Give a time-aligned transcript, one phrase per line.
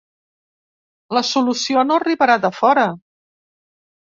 [1.17, 2.89] La solució no arribarà de fora.